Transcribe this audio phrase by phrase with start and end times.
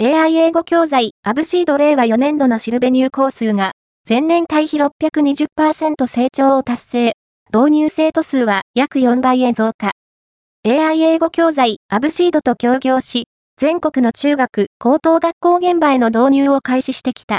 [0.00, 3.72] AI 英語教材、アブシード令和4年度のシルベニュー校数が、
[4.08, 7.12] 前年対比620%成長を達成。
[7.52, 9.90] 導入生徒数は約4倍へ増加。
[10.64, 13.24] AI 英語教材、アブシードと協業し、
[13.56, 17.34] 全国の中学、高等学校現場への導入を開始してきた